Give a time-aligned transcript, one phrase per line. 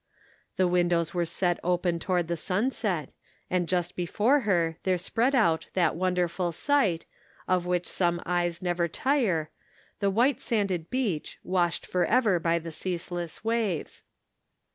[0.57, 3.13] The windows were set open toward the sunset,
[3.51, 7.05] and just before her there spread out that wonderful sight,
[7.47, 9.51] of which some e}res never tire,
[9.99, 14.01] the white sanded beach, washed forever by the ceaseless waves.